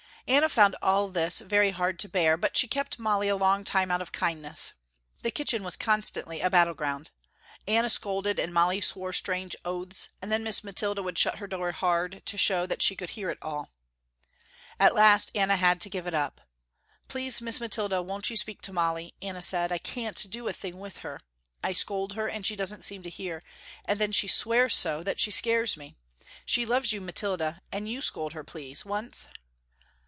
Anna 0.27 0.47
found 0.47 0.77
all 0.81 1.09
this 1.09 1.39
very 1.41 1.71
hard 1.71 1.99
to 1.99 2.07
bear, 2.07 2.37
but 2.37 2.55
she 2.55 2.65
kept 2.65 2.99
Molly 2.99 3.27
a 3.27 3.35
long 3.35 3.65
time 3.65 3.91
out 3.91 4.01
of 4.01 4.13
kindness. 4.13 4.71
The 5.23 5.31
kitchen 5.31 5.61
was 5.61 5.75
constantly 5.75 6.39
a 6.39 6.49
battle 6.49 6.75
ground. 6.75 7.11
Anna 7.67 7.89
scolded 7.89 8.39
and 8.39 8.53
Molly 8.53 8.79
swore 8.79 9.11
strange 9.11 9.57
oaths, 9.65 10.09
and 10.21 10.31
then 10.31 10.43
Miss 10.43 10.63
Mathilda 10.63 11.03
would 11.03 11.17
shut 11.17 11.39
her 11.39 11.47
door 11.47 11.73
hard 11.73 12.21
to 12.27 12.37
show 12.37 12.65
that 12.65 12.81
she 12.81 12.95
could 12.95 13.09
hear 13.09 13.29
it 13.29 13.39
all. 13.41 13.71
At 14.79 14.95
last 14.95 15.31
Anna 15.35 15.57
had 15.57 15.81
to 15.81 15.89
give 15.89 16.07
it 16.07 16.13
up. 16.13 16.39
"Please 17.09 17.41
Miss 17.41 17.59
Mathilda 17.59 18.01
won't 18.01 18.29
you 18.29 18.37
speak 18.37 18.61
to 18.61 18.71
Molly," 18.71 19.13
Anna 19.21 19.41
said, 19.41 19.69
"I 19.69 19.79
can't 19.79 20.29
do 20.29 20.47
a 20.47 20.53
thing 20.53 20.79
with 20.79 20.97
her. 20.97 21.19
I 21.61 21.73
scold 21.73 22.13
her, 22.13 22.29
and 22.29 22.45
she 22.45 22.55
don't 22.55 22.85
seem 22.85 23.03
to 23.03 23.09
hear 23.09 23.43
and 23.83 23.99
then 23.99 24.13
she 24.13 24.29
swears 24.29 24.75
so 24.75 25.03
that 25.03 25.19
she 25.19 25.31
scares 25.31 25.75
me. 25.75 25.97
She 26.45 26.65
loves 26.65 26.93
you 26.93 27.01
Miss 27.01 27.15
Mathilda, 27.15 27.61
and 27.69 27.89
you 27.89 27.99
scold 27.99 28.31
her 28.31 28.45
please 28.45 28.85
once." 28.85 29.27